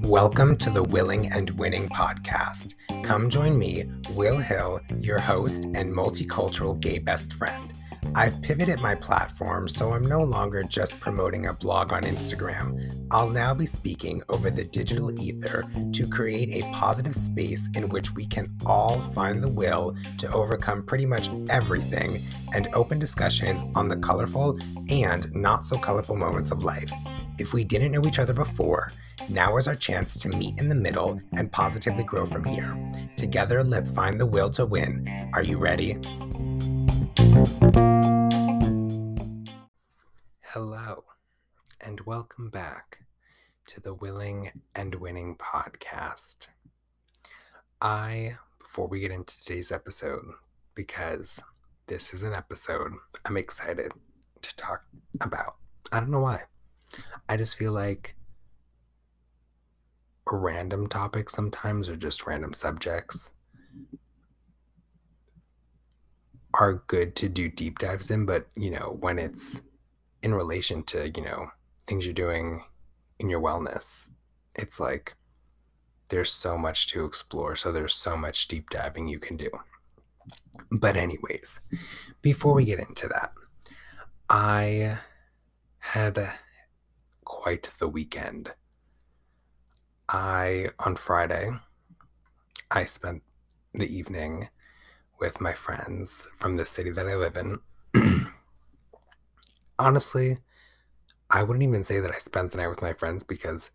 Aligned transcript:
Welcome 0.00 0.56
to 0.56 0.70
the 0.70 0.82
Willing 0.82 1.30
and 1.30 1.50
Winning 1.50 1.90
podcast. 1.90 2.74
Come 3.04 3.28
join 3.28 3.58
me, 3.58 3.84
Will 4.12 4.38
Hill, 4.38 4.80
your 4.96 5.18
host 5.18 5.66
and 5.74 5.92
multicultural 5.92 6.80
gay 6.80 7.00
best 7.00 7.34
friend. 7.34 7.74
I've 8.14 8.40
pivoted 8.42 8.80
my 8.80 8.94
platform 8.94 9.68
so 9.68 9.92
I'm 9.92 10.02
no 10.02 10.22
longer 10.22 10.62
just 10.62 10.98
promoting 11.00 11.46
a 11.46 11.52
blog 11.52 11.92
on 11.92 12.02
Instagram. 12.02 13.06
I'll 13.10 13.30
now 13.30 13.54
be 13.54 13.66
speaking 13.66 14.22
over 14.28 14.50
the 14.50 14.64
digital 14.64 15.12
ether 15.20 15.64
to 15.92 16.06
create 16.08 16.62
a 16.62 16.72
positive 16.72 17.14
space 17.14 17.68
in 17.74 17.88
which 17.88 18.14
we 18.14 18.26
can 18.26 18.54
all 18.66 19.00
find 19.12 19.42
the 19.42 19.48
will 19.48 19.96
to 20.18 20.32
overcome 20.32 20.84
pretty 20.84 21.06
much 21.06 21.30
everything 21.50 22.22
and 22.54 22.68
open 22.74 22.98
discussions 22.98 23.64
on 23.74 23.88
the 23.88 23.96
colorful 23.96 24.58
and 24.90 25.34
not 25.34 25.66
so 25.66 25.78
colorful 25.78 26.16
moments 26.16 26.50
of 26.50 26.64
life. 26.64 26.90
If 27.38 27.52
we 27.52 27.64
didn't 27.64 27.92
know 27.92 28.04
each 28.06 28.18
other 28.18 28.34
before, 28.34 28.90
now 29.28 29.56
is 29.58 29.68
our 29.68 29.74
chance 29.74 30.16
to 30.16 30.28
meet 30.30 30.58
in 30.58 30.68
the 30.68 30.74
middle 30.74 31.20
and 31.32 31.52
positively 31.52 32.02
grow 32.02 32.24
from 32.24 32.44
here. 32.44 32.76
Together, 33.16 33.62
let's 33.62 33.90
find 33.90 34.18
the 34.18 34.26
will 34.26 34.50
to 34.50 34.64
win. 34.64 35.30
Are 35.34 35.42
you 35.42 35.58
ready? 35.58 35.98
Hello, 40.40 41.04
and 41.78 42.00
welcome 42.06 42.48
back 42.48 43.00
to 43.66 43.80
the 43.82 43.92
Willing 43.92 44.62
and 44.74 44.94
Winning 44.94 45.36
podcast. 45.36 46.46
I, 47.82 48.36
before 48.58 48.88
we 48.88 49.00
get 49.00 49.10
into 49.10 49.38
today's 49.38 49.70
episode, 49.70 50.24
because 50.74 51.40
this 51.86 52.14
is 52.14 52.22
an 52.22 52.32
episode 52.32 52.92
I'm 53.26 53.36
excited 53.36 53.92
to 54.40 54.56
talk 54.56 54.84
about. 55.20 55.56
I 55.92 56.00
don't 56.00 56.10
know 56.10 56.22
why. 56.22 56.44
I 57.28 57.36
just 57.36 57.58
feel 57.58 57.72
like 57.72 58.16
random 60.26 60.86
topics 60.86 61.34
sometimes 61.34 61.90
or 61.90 61.96
just 61.96 62.26
random 62.26 62.54
subjects 62.54 63.32
are 66.58 66.82
good 66.86 67.14
to 67.16 67.28
do 67.28 67.48
deep 67.48 67.78
dives 67.78 68.10
in, 68.10 68.26
but 68.26 68.48
you 68.56 68.70
know, 68.70 68.96
when 69.00 69.18
it's 69.18 69.60
in 70.22 70.34
relation 70.34 70.82
to, 70.82 71.10
you 71.14 71.22
know, 71.22 71.48
things 71.86 72.04
you're 72.04 72.14
doing 72.14 72.64
in 73.18 73.30
your 73.30 73.40
wellness, 73.40 74.08
it's 74.54 74.80
like 74.80 75.14
there's 76.10 76.32
so 76.32 76.56
much 76.56 76.86
to 76.88 77.04
explore. 77.04 77.54
So 77.56 77.70
there's 77.70 77.94
so 77.94 78.16
much 78.16 78.48
deep 78.48 78.70
diving 78.70 79.08
you 79.08 79.18
can 79.18 79.36
do. 79.36 79.50
But, 80.70 80.96
anyways, 80.96 81.60
before 82.22 82.54
we 82.54 82.64
get 82.64 82.80
into 82.80 83.06
that, 83.08 83.32
I 84.28 84.98
had 85.78 86.32
quite 87.24 87.72
the 87.78 87.88
weekend. 87.88 88.54
I, 90.08 90.70
on 90.80 90.96
Friday, 90.96 91.50
I 92.70 92.84
spent 92.84 93.22
the 93.72 93.86
evening 93.86 94.48
with 95.20 95.40
my 95.40 95.52
friends 95.52 96.28
from 96.36 96.56
the 96.56 96.64
city 96.64 96.90
that 96.90 97.06
I 97.06 97.14
live 97.14 97.36
in. 97.36 97.58
Honestly, 99.78 100.38
I 101.30 101.42
wouldn't 101.42 101.62
even 101.62 101.84
say 101.84 102.00
that 102.00 102.14
I 102.14 102.18
spent 102.18 102.52
the 102.52 102.58
night 102.58 102.68
with 102.68 102.82
my 102.82 102.92
friends 102.92 103.24
because 103.24 103.70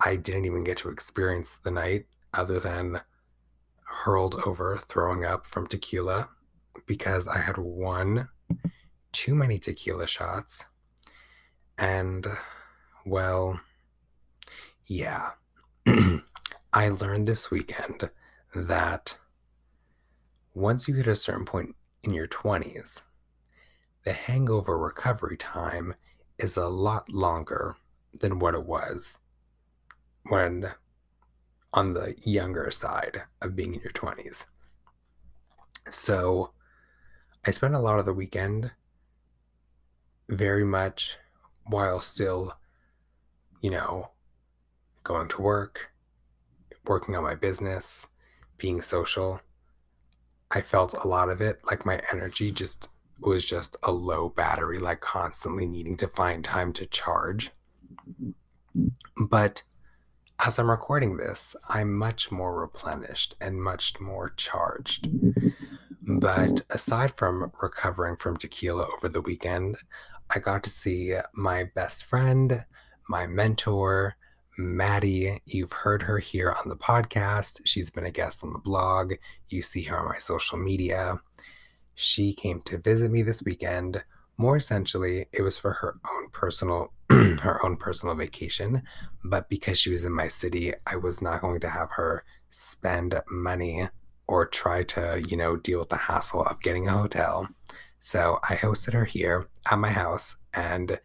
I 0.00 0.16
didn't 0.16 0.44
even 0.44 0.64
get 0.64 0.78
to 0.78 0.88
experience 0.88 1.56
the 1.56 1.70
night 1.70 2.06
other 2.34 2.60
than 2.60 3.00
hurled 3.84 4.42
over 4.46 4.76
throwing 4.76 5.24
up 5.24 5.46
from 5.46 5.66
tequila 5.66 6.28
because 6.86 7.26
I 7.26 7.38
had 7.38 7.56
one 7.58 8.28
too 9.12 9.34
many 9.34 9.58
tequila 9.58 10.06
shots. 10.06 10.64
And, 11.76 12.26
well, 13.04 13.60
yeah. 14.86 15.30
I 16.72 16.88
learned 16.88 17.26
this 17.26 17.50
weekend 17.50 18.10
that 18.54 19.16
once 20.58 20.88
you 20.88 20.94
hit 20.94 21.06
a 21.06 21.14
certain 21.14 21.44
point 21.44 21.76
in 22.02 22.12
your 22.12 22.26
20s, 22.26 23.02
the 24.04 24.12
hangover 24.12 24.76
recovery 24.76 25.36
time 25.36 25.94
is 26.36 26.56
a 26.56 26.66
lot 26.66 27.08
longer 27.08 27.76
than 28.12 28.40
what 28.40 28.54
it 28.54 28.64
was 28.64 29.20
when 30.24 30.72
on 31.72 31.94
the 31.94 32.16
younger 32.24 32.72
side 32.72 33.22
of 33.40 33.54
being 33.54 33.72
in 33.72 33.80
your 33.80 33.92
20s. 33.92 34.46
So 35.90 36.50
I 37.46 37.52
spent 37.52 37.76
a 37.76 37.80
lot 37.80 38.00
of 38.00 38.04
the 38.04 38.12
weekend 38.12 38.72
very 40.28 40.64
much 40.64 41.18
while 41.66 42.00
still, 42.00 42.58
you 43.60 43.70
know, 43.70 44.10
going 45.04 45.28
to 45.28 45.40
work, 45.40 45.92
working 46.84 47.14
on 47.14 47.22
my 47.22 47.36
business, 47.36 48.08
being 48.56 48.82
social 48.82 49.40
I 50.50 50.60
felt 50.60 50.94
a 50.94 51.08
lot 51.08 51.28
of 51.28 51.40
it. 51.40 51.60
Like 51.64 51.84
my 51.84 52.00
energy 52.12 52.50
just 52.50 52.88
was 53.20 53.44
just 53.44 53.76
a 53.82 53.92
low 53.92 54.28
battery, 54.28 54.78
like 54.78 55.00
constantly 55.00 55.66
needing 55.66 55.96
to 55.98 56.08
find 56.08 56.44
time 56.44 56.72
to 56.74 56.86
charge. 56.86 57.50
But 59.16 59.62
as 60.38 60.58
I'm 60.58 60.70
recording 60.70 61.16
this, 61.16 61.56
I'm 61.68 61.96
much 61.96 62.30
more 62.30 62.60
replenished 62.60 63.34
and 63.40 63.62
much 63.62 63.98
more 64.00 64.30
charged. 64.36 65.08
But 66.00 66.62
aside 66.70 67.14
from 67.16 67.52
recovering 67.60 68.16
from 68.16 68.36
tequila 68.36 68.86
over 68.94 69.08
the 69.08 69.20
weekend, 69.20 69.78
I 70.30 70.38
got 70.38 70.62
to 70.64 70.70
see 70.70 71.14
my 71.34 71.64
best 71.74 72.04
friend, 72.04 72.64
my 73.08 73.26
mentor, 73.26 74.16
Maddie. 74.58 75.40
You've 75.46 75.72
heard 75.72 76.02
her 76.02 76.18
here 76.18 76.52
on 76.52 76.68
the 76.68 76.76
podcast. 76.76 77.60
She's 77.64 77.90
been 77.90 78.04
a 78.04 78.10
guest 78.10 78.42
on 78.42 78.52
the 78.52 78.58
blog. 78.58 79.14
You 79.48 79.62
see 79.62 79.84
her 79.84 79.98
on 79.98 80.08
my 80.08 80.18
social 80.18 80.58
media. 80.58 81.20
She 81.94 82.34
came 82.34 82.60
to 82.62 82.78
visit 82.78 83.10
me 83.10 83.22
this 83.22 83.42
weekend. 83.42 84.04
More 84.36 84.56
essentially, 84.56 85.26
it 85.32 85.42
was 85.42 85.58
for 85.58 85.74
her 85.74 85.96
own 86.08 86.30
personal 86.30 86.92
her 87.10 87.64
own 87.64 87.76
personal 87.76 88.14
vacation, 88.14 88.82
but 89.24 89.48
because 89.48 89.78
she 89.78 89.90
was 89.90 90.04
in 90.04 90.12
my 90.12 90.28
city, 90.28 90.74
I 90.86 90.96
was 90.96 91.22
not 91.22 91.40
going 91.40 91.60
to 91.60 91.68
have 91.70 91.92
her 91.92 92.22
spend 92.50 93.18
money 93.30 93.88
or 94.26 94.46
try 94.46 94.82
to, 94.84 95.24
you 95.26 95.36
know, 95.36 95.56
deal 95.56 95.78
with 95.78 95.88
the 95.88 95.96
hassle 95.96 96.42
of 96.42 96.60
getting 96.60 96.86
a 96.86 96.92
hotel. 96.92 97.48
So 97.98 98.40
I 98.48 98.56
hosted 98.56 98.92
her 98.92 99.06
here 99.06 99.48
at 99.70 99.78
my 99.78 99.90
house 99.90 100.36
and 100.52 101.00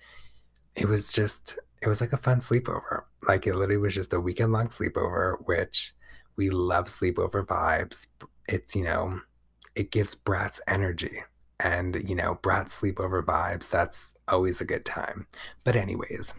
it 0.75 0.87
was 0.87 1.11
just 1.11 1.57
it 1.83 1.89
was 1.89 1.99
like 1.99 2.13
a 2.13 2.17
fun 2.17 2.37
sleepover. 2.37 3.01
Like 3.27 3.45
it 3.45 3.55
literally 3.55 3.77
was 3.77 3.93
just 3.93 4.13
a 4.13 4.19
weekend 4.19 4.53
long 4.53 4.69
sleepover, 4.69 5.35
which 5.45 5.93
we 6.37 6.49
love 6.49 6.85
sleepover 6.85 7.45
vibes. 7.45 8.07
It's, 8.47 8.73
you 8.73 8.85
know, 8.85 9.19
it 9.75 9.91
gives 9.91 10.15
brats 10.15 10.61
energy 10.65 11.23
and, 11.59 12.01
you 12.07 12.15
know, 12.15 12.39
brat 12.41 12.67
sleepover 12.67 13.21
vibes. 13.21 13.69
That's 13.69 14.13
always 14.29 14.61
a 14.61 14.65
good 14.65 14.85
time. 14.85 15.27
But, 15.65 15.75
anyways, 15.75 16.33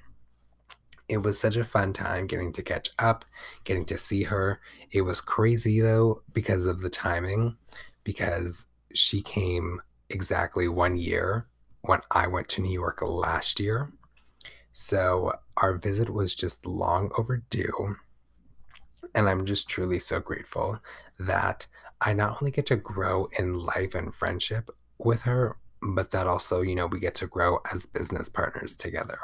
it 1.08 1.18
was 1.18 1.38
such 1.38 1.56
a 1.56 1.64
fun 1.64 1.92
time 1.92 2.26
getting 2.26 2.52
to 2.54 2.62
catch 2.62 2.88
up, 2.98 3.26
getting 3.64 3.84
to 3.86 3.98
see 3.98 4.22
her. 4.24 4.60
It 4.90 5.02
was 5.02 5.20
crazy 5.20 5.80
though 5.80 6.22
because 6.32 6.64
of 6.64 6.80
the 6.80 6.88
timing, 6.88 7.56
because 8.02 8.66
she 8.94 9.20
came 9.20 9.82
exactly 10.08 10.68
one 10.68 10.96
year 10.96 11.46
when 11.82 12.00
I 12.10 12.28
went 12.28 12.48
to 12.48 12.62
New 12.62 12.72
York 12.72 13.02
last 13.02 13.60
year. 13.60 13.92
So 14.74 15.32
our 15.58 15.74
visit 15.74 16.10
was 16.10 16.34
just 16.34 16.66
long 16.66 17.10
overdue. 17.16 17.96
And 19.14 19.28
I'm 19.28 19.46
just 19.46 19.68
truly 19.68 20.00
so 20.00 20.18
grateful 20.18 20.80
that 21.18 21.68
I 22.00 22.12
not 22.12 22.42
only 22.42 22.50
get 22.50 22.66
to 22.66 22.76
grow 22.76 23.28
in 23.38 23.54
life 23.54 23.94
and 23.94 24.12
friendship 24.12 24.70
with 24.98 25.22
her, 25.22 25.56
but 25.80 26.10
that 26.10 26.26
also, 26.26 26.60
you 26.60 26.74
know, 26.74 26.86
we 26.86 26.98
get 26.98 27.14
to 27.16 27.28
grow 27.28 27.60
as 27.72 27.86
business 27.86 28.28
partners 28.28 28.76
together. 28.76 29.20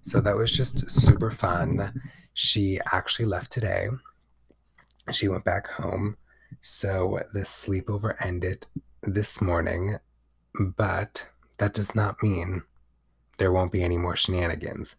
So 0.00 0.18
that 0.22 0.36
was 0.36 0.50
just 0.50 0.90
super 0.90 1.30
fun. 1.30 2.00
She 2.32 2.80
actually 2.90 3.26
left 3.26 3.52
today. 3.52 3.88
She 5.12 5.28
went 5.28 5.44
back 5.44 5.68
home. 5.68 6.16
So 6.62 7.20
the 7.34 7.40
sleepover 7.40 8.16
ended 8.18 8.66
this 9.02 9.42
morning, 9.42 9.96
but 10.58 11.28
that 11.58 11.74
does 11.74 11.94
not 11.94 12.22
mean 12.22 12.62
there 13.40 13.50
won't 13.50 13.72
be 13.72 13.82
any 13.82 13.96
more 13.96 14.14
shenanigans. 14.14 14.96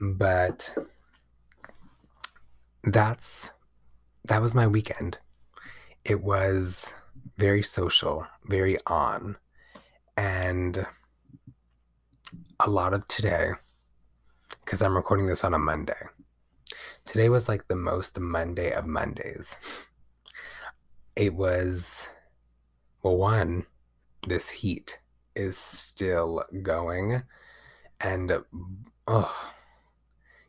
But 0.00 0.76
that's 2.82 3.52
that 4.24 4.42
was 4.42 4.54
my 4.54 4.66
weekend. 4.66 5.18
It 6.04 6.20
was 6.22 6.92
very 7.38 7.62
social, 7.62 8.26
very 8.44 8.76
on. 8.86 9.36
And 10.16 10.84
a 12.58 12.68
lot 12.68 12.92
of 12.92 13.06
today, 13.06 13.52
because 14.64 14.82
I'm 14.82 14.96
recording 14.96 15.26
this 15.26 15.44
on 15.44 15.54
a 15.54 15.58
Monday. 15.58 16.08
Today 17.04 17.28
was 17.28 17.48
like 17.48 17.68
the 17.68 17.76
most 17.76 18.18
Monday 18.18 18.72
of 18.72 18.86
Mondays. 18.86 19.56
It 21.14 21.34
was, 21.34 22.08
well, 23.02 23.16
one, 23.16 23.66
this 24.26 24.48
heat 24.48 24.98
is 25.36 25.56
still 25.56 26.44
going 26.62 27.22
And, 28.00 28.32
oh, 29.06 29.52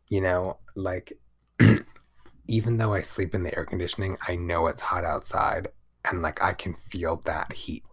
you 0.07 0.21
know, 0.21 0.57
like, 0.75 1.19
even 2.47 2.77
though 2.77 2.93
I 2.93 3.01
sleep 3.01 3.35
in 3.35 3.43
the 3.43 3.55
air 3.57 3.65
conditioning, 3.65 4.17
I 4.27 4.35
know 4.35 4.67
it's 4.67 4.81
hot 4.81 5.03
outside 5.05 5.69
and 6.09 6.21
like 6.21 6.41
I 6.41 6.53
can 6.53 6.73
feel 6.73 7.21
that 7.25 7.53
heat, 7.53 7.83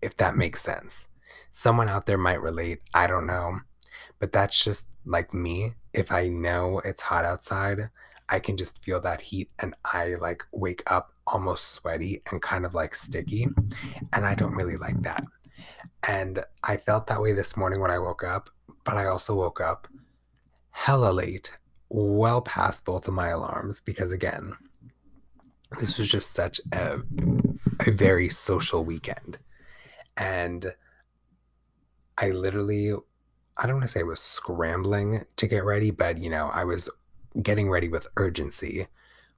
if 0.00 0.16
that 0.16 0.36
makes 0.36 0.62
sense. 0.62 1.06
Someone 1.50 1.88
out 1.88 2.06
there 2.06 2.18
might 2.18 2.40
relate, 2.40 2.80
I 2.94 3.06
don't 3.06 3.26
know, 3.26 3.60
but 4.18 4.32
that's 4.32 4.62
just 4.62 4.88
like 5.04 5.34
me. 5.34 5.74
If 5.92 6.10
I 6.10 6.28
know 6.28 6.80
it's 6.84 7.02
hot 7.02 7.24
outside, 7.24 7.90
I 8.28 8.40
can 8.40 8.56
just 8.56 8.82
feel 8.84 9.00
that 9.00 9.20
heat 9.20 9.50
and 9.58 9.74
I 9.84 10.14
like 10.14 10.42
wake 10.52 10.82
up 10.86 11.12
almost 11.26 11.72
sweaty 11.72 12.22
and 12.30 12.40
kind 12.40 12.64
of 12.64 12.74
like 12.74 12.94
sticky, 12.94 13.48
and 14.12 14.26
I 14.26 14.34
don't 14.34 14.54
really 14.54 14.76
like 14.76 15.02
that. 15.02 15.24
And 16.02 16.42
I 16.64 16.78
felt 16.78 17.06
that 17.06 17.20
way 17.20 17.32
this 17.32 17.56
morning 17.56 17.80
when 17.80 17.90
I 17.90 17.98
woke 17.98 18.24
up, 18.24 18.48
but 18.84 18.96
I 18.96 19.06
also 19.06 19.34
woke 19.34 19.60
up 19.60 19.88
hella 20.70 21.12
late, 21.12 21.52
well 21.88 22.40
past 22.40 22.84
both 22.84 23.06
of 23.06 23.14
my 23.14 23.28
alarms 23.28 23.80
because 23.80 24.12
again, 24.12 24.54
this 25.80 25.98
was 25.98 26.08
just 26.08 26.32
such 26.32 26.60
a 26.72 27.00
a 27.80 27.90
very 27.90 28.28
social 28.28 28.84
weekend. 28.84 29.38
And 30.16 30.74
I 32.18 32.30
literally 32.30 32.92
I 33.56 33.66
don't 33.66 33.76
want 33.76 33.84
to 33.84 33.88
say 33.88 34.00
I 34.00 34.04
was 34.04 34.20
scrambling 34.20 35.24
to 35.36 35.46
get 35.46 35.64
ready, 35.64 35.90
but 35.90 36.18
you 36.18 36.30
know, 36.30 36.50
I 36.52 36.64
was 36.64 36.88
getting 37.42 37.70
ready 37.70 37.88
with 37.88 38.08
urgency, 38.16 38.88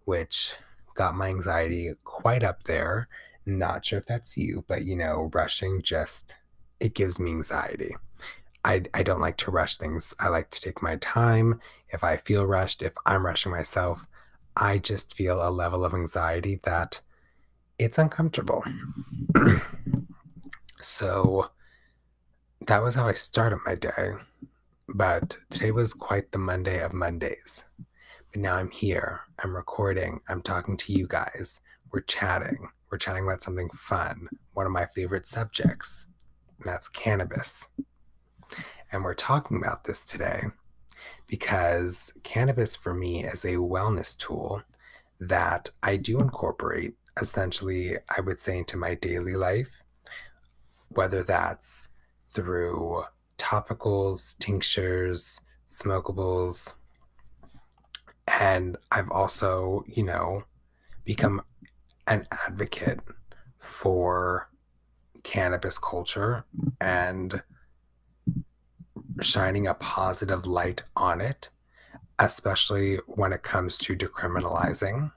which 0.05 0.55
got 0.95 1.15
my 1.15 1.29
anxiety 1.29 1.93
quite 2.05 2.43
up 2.43 2.65
there. 2.65 3.09
Not 3.47 3.85
sure 3.85 3.99
if 3.99 4.07
that's 4.07 4.37
you, 4.37 4.65
but 4.69 4.85
you 4.85 4.97
know, 4.97 5.31
rushing 5.33 5.83
just 5.83 6.37
it 6.81 6.95
gives 6.95 7.19
me 7.19 7.31
anxiety. 7.31 7.97
I, 8.65 8.83
I 8.95 9.03
don't 9.03 9.21
like 9.21 9.37
to 9.39 9.51
rush 9.51 9.77
things. 9.77 10.15
I 10.19 10.29
like 10.29 10.51
to 10.51 10.61
take 10.61 10.83
my 10.83 10.97
time. 10.97 11.61
If 11.91 12.03
I 12.03 12.17
feel 12.17 12.47
rushed, 12.47 12.83
if 12.83 12.95
I'm 13.05 13.25
rushing 13.25 13.53
myself, 13.53 14.07
I 14.57 14.79
just 14.79 15.15
feel 15.15 15.47
a 15.47 15.51
level 15.51 15.85
of 15.85 15.95
anxiety 15.95 16.61
that 16.65 17.03
it's 17.79 17.99
uncomfortable. 17.99 18.65
so 20.81 21.51
that 22.67 22.83
was 22.83 22.95
how 22.95 23.07
I 23.07 23.13
started 23.13 23.59
my 23.67 23.75
day. 23.75 24.13
But 24.89 25.39
today 25.51 25.71
was 25.71 25.93
quite 25.93 26.33
the 26.33 26.39
Monday 26.39 26.83
of 26.83 26.93
Mondays. 26.93 27.65
But 28.33 28.41
now 28.41 28.57
I'm 28.57 28.71
here, 28.71 29.21
I'm 29.39 29.55
recording, 29.55 30.21
I'm 30.29 30.43
talking 30.43 30.77
to 30.79 30.93
you 30.93 31.07
guys, 31.07 31.61
we're 31.93 32.01
chatting, 32.01 32.69
we're 32.91 32.99
chatting 32.99 33.25
about 33.25 33.43
something 33.43 33.71
fun, 33.71 34.29
one 34.53 34.67
of 34.67 34.73
my 34.73 34.87
favorite 34.87 35.29
subjects, 35.29 36.09
that's 36.65 36.89
cannabis. 36.89 37.69
And 38.95 39.03
we're 39.03 39.15
talking 39.15 39.57
about 39.57 39.85
this 39.85 40.05
today 40.05 40.45
because 41.27 42.13
cannabis 42.23 42.77
for 42.77 42.95
me 42.95 43.25
is 43.25 43.45
a 43.45 43.55
wellness 43.55 44.17
tool 44.17 44.63
that 45.19 45.71
I 45.83 45.97
do 45.97 46.21
incorporate 46.21 46.95
essentially, 47.21 47.97
I 48.17 48.21
would 48.21 48.39
say, 48.39 48.59
into 48.59 48.77
my 48.77 48.95
daily 48.95 49.35
life, 49.35 49.83
whether 50.91 51.25
that's 51.25 51.89
through 52.29 53.03
topicals, 53.37 54.39
tinctures, 54.39 55.41
smokables. 55.67 56.75
And 58.29 58.77
I've 58.93 59.11
also, 59.11 59.83
you 59.89 60.05
know, 60.05 60.45
become 61.05 61.43
an 62.07 62.27
advocate 62.31 63.01
for 63.59 64.49
cannabis 65.25 65.79
culture 65.79 66.45
and 66.81 67.43
shining 69.21 69.67
a 69.67 69.75
positive 69.75 70.47
light 70.47 70.83
on 70.97 71.21
it, 71.21 71.51
especially 72.19 72.99
when 73.07 73.33
it 73.33 73.43
comes 73.43 73.77
to 73.79 73.97
decriminalizing. 73.97 75.13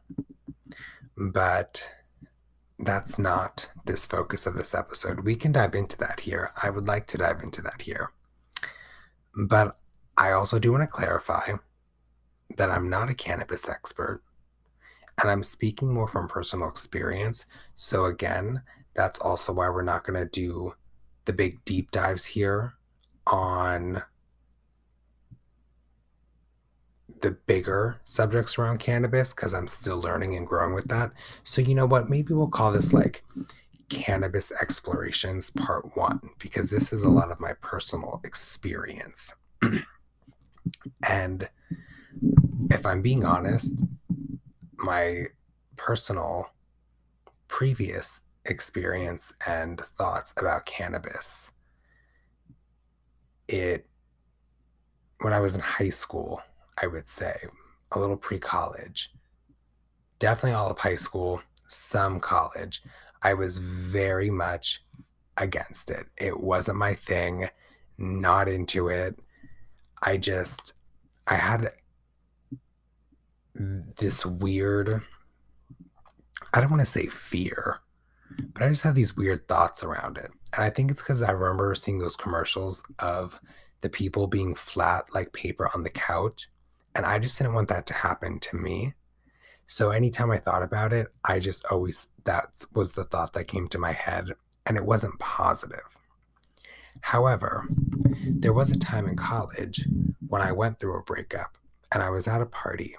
But 1.15 1.91
that's 2.79 3.17
not 3.17 3.71
this 3.85 4.05
focus 4.05 4.45
of 4.45 4.55
this 4.55 4.75
episode. 4.75 5.21
We 5.21 5.35
can 5.35 5.51
dive 5.51 5.73
into 5.73 5.97
that 5.97 6.21
here. 6.21 6.51
I 6.61 6.69
would 6.69 6.85
like 6.85 7.07
to 7.07 7.17
dive 7.17 7.41
into 7.41 7.61
that 7.63 7.81
here. 7.83 8.11
But 9.35 9.77
I 10.15 10.31
also 10.31 10.59
do 10.59 10.71
want 10.71 10.83
to 10.83 10.87
clarify 10.87 11.53
that 12.55 12.69
I'm 12.69 12.89
not 12.89 13.09
a 13.09 13.15
cannabis 13.15 13.67
expert 13.67 14.21
and 15.19 15.29
I'm 15.29 15.43
speaking 15.43 15.93
more 15.93 16.07
from 16.07 16.27
personal 16.27 16.69
experience. 16.69 17.45
So, 17.75 18.05
again, 18.05 18.61
that's 18.93 19.19
also 19.19 19.53
why 19.53 19.69
we're 19.69 19.81
not 19.81 20.03
going 20.03 20.19
to 20.19 20.29
do 20.29 20.75
the 21.25 21.33
big 21.33 21.63
deep 21.65 21.91
dives 21.91 22.25
here 22.25 22.73
on 23.27 24.03
the 27.21 27.31
bigger 27.31 27.99
subjects 28.03 28.57
around 28.57 28.79
cannabis 28.79 29.33
because 29.33 29.53
I'm 29.53 29.67
still 29.67 29.99
learning 29.99 30.35
and 30.35 30.45
growing 30.45 30.73
with 30.73 30.87
that. 30.89 31.11
So, 31.43 31.61
you 31.61 31.75
know 31.75 31.85
what? 31.85 32.09
Maybe 32.09 32.33
we'll 32.33 32.47
call 32.47 32.71
this 32.71 32.93
like 32.93 33.23
Cannabis 33.89 34.51
Explorations 34.51 35.49
Part 35.49 35.95
One 35.95 36.29
because 36.39 36.69
this 36.69 36.93
is 36.93 37.01
a 37.01 37.09
lot 37.09 37.31
of 37.31 37.39
my 37.39 37.53
personal 37.61 38.21
experience. 38.23 39.33
and 41.07 41.49
if 42.69 42.85
I'm 42.85 43.01
being 43.01 43.25
honest, 43.25 43.83
my 44.75 45.25
personal 45.75 46.51
previous 47.47 48.21
experience 48.45 49.33
and 49.45 49.79
thoughts 49.79 50.33
about 50.37 50.65
cannabis 50.65 51.51
it 53.47 53.87
when 55.21 55.33
I 55.33 55.39
was 55.39 55.55
in 55.55 55.61
high 55.61 55.89
school, 55.89 56.41
I 56.81 56.87
would 56.87 57.07
say, 57.07 57.35
a 57.91 57.99
little 57.99 58.17
pre 58.17 58.39
college, 58.39 59.11
definitely 60.19 60.53
all 60.53 60.69
of 60.69 60.79
high 60.79 60.95
school, 60.95 61.41
some 61.67 62.19
college, 62.19 62.81
I 63.21 63.33
was 63.33 63.57
very 63.57 64.29
much 64.29 64.83
against 65.37 65.89
it. 65.89 66.07
It 66.17 66.39
wasn't 66.39 66.77
my 66.77 66.93
thing, 66.93 67.49
not 67.97 68.47
into 68.47 68.89
it. 68.89 69.17
I 70.01 70.17
just, 70.17 70.73
I 71.25 71.35
had 71.35 71.71
this 73.55 74.25
weird, 74.25 75.01
I 76.53 76.61
don't 76.61 76.69
want 76.69 76.81
to 76.81 76.85
say 76.85 77.07
fear, 77.07 77.79
but 78.53 78.63
I 78.63 78.69
just 78.69 78.83
had 78.83 78.95
these 78.95 79.17
weird 79.17 79.47
thoughts 79.47 79.83
around 79.83 80.17
it. 80.17 80.31
And 80.53 80.63
I 80.63 80.69
think 80.69 80.91
it's 80.91 81.01
because 81.01 81.21
I 81.21 81.31
remember 81.31 81.75
seeing 81.75 81.99
those 81.99 82.15
commercials 82.15 82.83
of 82.99 83.39
the 83.81 83.89
people 83.89 84.27
being 84.27 84.55
flat 84.55 85.05
like 85.13 85.33
paper 85.33 85.69
on 85.73 85.83
the 85.83 85.89
couch. 85.89 86.47
And 86.95 87.05
I 87.05 87.19
just 87.19 87.37
didn't 87.37 87.53
want 87.53 87.67
that 87.69 87.85
to 87.87 87.93
happen 87.93 88.39
to 88.39 88.55
me. 88.55 88.93
So 89.65 89.91
anytime 89.91 90.31
I 90.31 90.37
thought 90.37 90.63
about 90.63 90.93
it, 90.93 91.07
I 91.23 91.39
just 91.39 91.65
always, 91.65 92.07
that 92.23 92.63
was 92.73 92.93
the 92.93 93.03
thought 93.03 93.33
that 93.33 93.47
came 93.47 93.67
to 93.67 93.77
my 93.77 93.91
head. 93.91 94.31
And 94.65 94.77
it 94.77 94.85
wasn't 94.85 95.19
positive. 95.19 95.97
However, 97.01 97.67
there 98.25 98.53
was 98.53 98.71
a 98.71 98.79
time 98.79 99.07
in 99.07 99.15
college 99.15 99.87
when 100.27 100.41
I 100.41 100.51
went 100.51 100.79
through 100.79 100.97
a 100.97 101.03
breakup 101.03 101.57
and 101.91 102.01
I 102.01 102.09
was 102.09 102.27
at 102.27 102.41
a 102.41 102.45
party. 102.45 102.95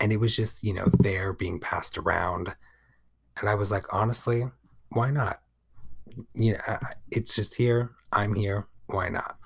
And 0.00 0.12
it 0.12 0.18
was 0.18 0.34
just, 0.34 0.64
you 0.64 0.72
know, 0.72 0.86
there 0.98 1.32
being 1.32 1.60
passed 1.60 1.96
around. 1.96 2.54
And 3.38 3.48
I 3.48 3.54
was 3.54 3.70
like, 3.70 3.84
honestly, 3.92 4.44
why 4.88 5.10
not? 5.10 5.40
You 6.34 6.54
know, 6.54 6.78
it's 7.10 7.34
just 7.34 7.54
here. 7.54 7.92
I'm 8.12 8.34
here. 8.34 8.66
Why 8.86 9.08
not? 9.08 9.36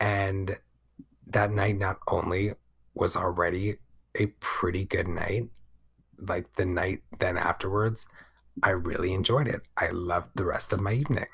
And 0.00 0.58
that 1.26 1.50
night 1.50 1.78
not 1.78 1.98
only 2.08 2.52
was 2.94 3.16
already 3.16 3.76
a 4.18 4.26
pretty 4.40 4.84
good 4.84 5.08
night, 5.08 5.48
like 6.18 6.54
the 6.54 6.64
night 6.64 7.00
then 7.18 7.36
afterwards, 7.36 8.06
I 8.62 8.70
really 8.70 9.12
enjoyed 9.12 9.48
it. 9.48 9.62
I 9.76 9.88
loved 9.88 10.36
the 10.36 10.44
rest 10.44 10.72
of 10.72 10.80
my 10.80 10.92
evening. 10.92 11.26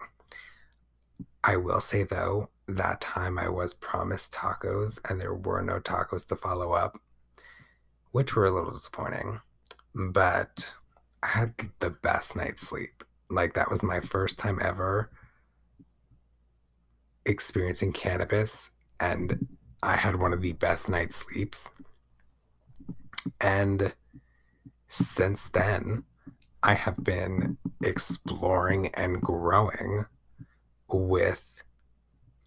I 1.44 1.56
will 1.56 1.80
say 1.80 2.04
though, 2.04 2.50
that 2.66 3.00
time 3.00 3.38
I 3.38 3.48
was 3.48 3.74
promised 3.74 4.32
tacos 4.32 4.98
and 5.08 5.20
there 5.20 5.34
were 5.34 5.62
no 5.62 5.80
tacos 5.80 6.26
to 6.28 6.36
follow 6.36 6.72
up, 6.72 6.98
which 8.12 8.36
were 8.36 8.46
a 8.46 8.50
little 8.50 8.70
disappointing. 8.70 9.40
But 9.94 10.74
I 11.22 11.28
had 11.28 11.54
the 11.80 11.90
best 11.90 12.36
night's 12.36 12.62
sleep. 12.62 13.04
Like 13.30 13.54
that 13.54 13.70
was 13.70 13.82
my 13.82 14.00
first 14.00 14.38
time 14.38 14.58
ever 14.60 15.10
experiencing 17.24 17.92
cannabis 17.92 18.70
and 18.98 19.46
I 19.82 19.96
had 19.96 20.16
one 20.16 20.32
of 20.32 20.42
the 20.42 20.52
best 20.52 20.90
night's 20.90 21.16
sleeps. 21.16 21.70
And 23.40 23.94
since 24.88 25.44
then, 25.44 26.04
I 26.62 26.74
have 26.74 27.02
been 27.02 27.56
exploring 27.82 28.88
and 28.88 29.22
growing 29.22 30.06
with, 30.88 31.62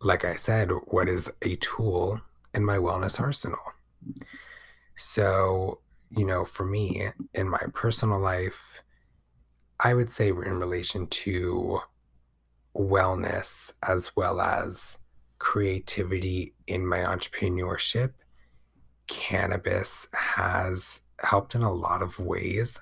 like 0.01 0.23
I 0.23 0.35
said, 0.35 0.69
what 0.85 1.09
is 1.09 1.31
a 1.41 1.55
tool 1.55 2.21
in 2.53 2.63
my 2.63 2.77
wellness 2.77 3.19
arsenal. 3.19 3.59
So, 4.95 5.79
you 6.11 6.25
know, 6.25 6.45
for 6.45 6.65
me 6.65 7.09
in 7.33 7.49
my 7.49 7.63
personal 7.73 8.19
life, 8.19 8.83
I 9.83 9.93
would 9.93 10.09
say 10.09 10.29
in 10.29 10.35
relation 10.35 11.07
to 11.07 11.81
wellness 12.75 13.73
as 13.85 14.15
well 14.15 14.39
as 14.39 14.97
creativity 15.39 16.53
in 16.67 16.87
my 16.87 16.99
entrepreneurship, 16.99 18.13
cannabis 19.07 20.07
has 20.13 21.01
helped 21.19 21.53
in 21.53 21.61
a 21.61 21.73
lot 21.73 22.01
of 22.01 22.17
ways. 22.17 22.79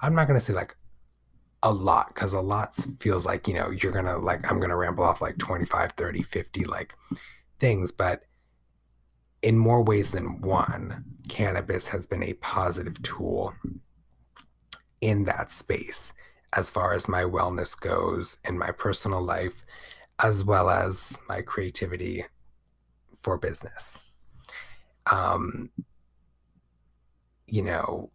I'm 0.00 0.14
not 0.14 0.28
going 0.28 0.38
to 0.38 0.44
say 0.44 0.52
like 0.52 0.76
a 1.64 1.72
lot 1.72 2.14
because 2.14 2.32
a 2.32 2.40
lot 2.40 2.74
feels 3.00 3.26
like, 3.26 3.48
you 3.48 3.54
know, 3.54 3.70
you're 3.70 3.90
going 3.90 4.04
to 4.04 4.16
like, 4.16 4.48
I'm 4.48 4.60
going 4.60 4.70
to 4.70 4.76
ramble 4.76 5.02
off 5.02 5.20
like 5.20 5.38
25, 5.38 5.92
30, 5.92 6.22
50 6.22 6.64
like 6.64 6.94
things, 7.58 7.90
but 7.90 8.22
in 9.42 9.58
more 9.58 9.82
ways 9.82 10.12
than 10.12 10.40
one, 10.40 11.04
cannabis 11.28 11.88
has 11.88 12.06
been 12.06 12.22
a 12.22 12.34
positive 12.34 13.02
tool 13.02 13.52
in 15.00 15.24
that 15.24 15.50
space 15.50 16.12
as 16.52 16.70
far 16.70 16.92
as 16.92 17.08
my 17.08 17.22
wellness 17.22 17.78
goes 17.78 18.38
in 18.44 18.58
my 18.58 18.70
personal 18.70 19.22
life, 19.22 19.64
as 20.18 20.44
well 20.44 20.70
as 20.70 21.18
my 21.28 21.42
creativity 21.42 22.24
for 23.16 23.36
business. 23.36 23.98
Um, 25.10 25.70
you 27.46 27.62
know, 27.62 28.10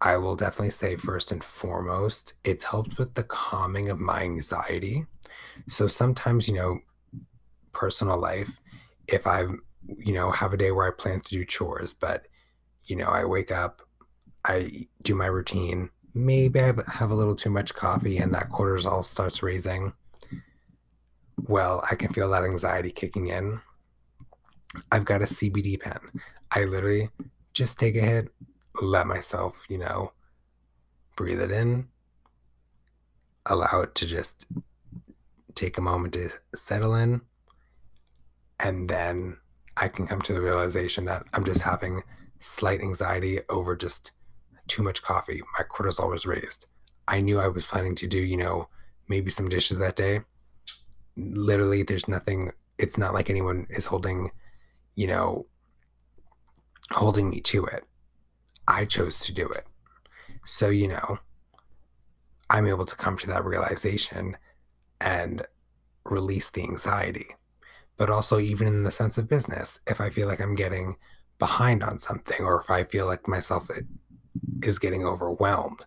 I 0.00 0.16
will 0.18 0.36
definitely 0.36 0.70
say 0.70 0.96
first 0.96 1.32
and 1.32 1.42
foremost, 1.42 2.34
it's 2.44 2.64
helped 2.64 2.98
with 2.98 3.14
the 3.14 3.24
calming 3.24 3.88
of 3.88 4.00
my 4.00 4.22
anxiety. 4.22 5.06
So 5.66 5.86
sometimes, 5.86 6.48
you 6.48 6.54
know, 6.54 6.80
personal 7.72 8.18
life, 8.18 8.60
if 9.08 9.26
I, 9.26 9.44
you 9.86 10.12
know, 10.12 10.30
have 10.30 10.52
a 10.52 10.58
day 10.58 10.72
where 10.72 10.86
I 10.86 10.90
plan 10.90 11.20
to 11.20 11.30
do 11.30 11.44
chores, 11.44 11.94
but, 11.94 12.26
you 12.84 12.96
know, 12.96 13.06
I 13.06 13.24
wake 13.24 13.50
up, 13.50 13.82
I 14.44 14.88
do 15.02 15.14
my 15.14 15.26
routine, 15.26 15.90
maybe 16.14 16.60
I 16.60 16.72
have 16.92 17.10
a 17.10 17.14
little 17.14 17.34
too 17.34 17.50
much 17.50 17.74
coffee 17.74 18.18
and 18.18 18.32
that 18.34 18.50
cortisol 18.50 19.04
starts 19.04 19.42
raising. 19.42 19.92
Well, 21.36 21.84
I 21.90 21.96
can 21.96 22.12
feel 22.12 22.30
that 22.30 22.44
anxiety 22.44 22.90
kicking 22.90 23.26
in. 23.26 23.60
I've 24.90 25.04
got 25.04 25.22
a 25.22 25.26
CBD 25.26 25.78
pen. 25.80 25.98
I 26.50 26.64
literally 26.64 27.10
just 27.52 27.78
take 27.78 27.96
a 27.96 28.00
hit, 28.00 28.28
let 28.80 29.06
myself, 29.06 29.64
you 29.68 29.78
know, 29.78 30.12
breathe 31.16 31.40
it 31.40 31.50
in, 31.50 31.88
allow 33.46 33.80
it 33.80 33.94
to 33.96 34.06
just 34.06 34.46
take 35.54 35.78
a 35.78 35.82
moment 35.82 36.14
to 36.14 36.30
settle 36.54 36.94
in, 36.94 37.20
and 38.58 38.88
then 38.88 39.36
I 39.76 39.88
can 39.88 40.06
come 40.06 40.22
to 40.22 40.32
the 40.32 40.40
realization 40.40 41.04
that 41.04 41.24
I'm 41.32 41.44
just 41.44 41.62
having 41.62 42.02
slight 42.40 42.80
anxiety 42.80 43.40
over 43.48 43.76
just 43.76 44.12
too 44.68 44.82
much 44.82 45.02
coffee. 45.02 45.42
My 45.58 45.64
cortisol 45.64 46.10
was 46.10 46.26
raised. 46.26 46.66
I 47.06 47.20
knew 47.20 47.38
I 47.38 47.48
was 47.48 47.66
planning 47.66 47.94
to 47.96 48.06
do, 48.06 48.18
you 48.18 48.36
know, 48.36 48.68
maybe 49.08 49.30
some 49.30 49.48
dishes 49.48 49.78
that 49.78 49.96
day. 49.96 50.20
Literally, 51.16 51.82
there's 51.82 52.08
nothing, 52.08 52.52
it's 52.78 52.98
not 52.98 53.14
like 53.14 53.28
anyone 53.28 53.66
is 53.70 53.86
holding, 53.86 54.30
you 54.94 55.06
know, 55.06 55.46
holding 56.90 57.30
me 57.30 57.40
to 57.42 57.66
it. 57.66 57.84
I 58.66 58.84
chose 58.84 59.18
to 59.20 59.34
do 59.34 59.46
it. 59.48 59.66
So, 60.44 60.70
you 60.70 60.88
know, 60.88 61.18
I'm 62.50 62.66
able 62.66 62.86
to 62.86 62.96
come 62.96 63.16
to 63.18 63.26
that 63.28 63.44
realization 63.44 64.36
and 65.00 65.46
release 66.04 66.50
the 66.50 66.62
anxiety. 66.62 67.28
But 67.96 68.10
also, 68.10 68.38
even 68.40 68.66
in 68.66 68.82
the 68.84 68.90
sense 68.90 69.18
of 69.18 69.28
business, 69.28 69.78
if 69.86 70.00
I 70.00 70.10
feel 70.10 70.26
like 70.26 70.40
I'm 70.40 70.54
getting 70.54 70.96
behind 71.38 71.82
on 71.82 71.98
something 71.98 72.40
or 72.40 72.60
if 72.60 72.70
I 72.70 72.84
feel 72.84 73.06
like 73.06 73.28
myself 73.28 73.70
is 74.62 74.78
getting 74.78 75.04
overwhelmed. 75.04 75.84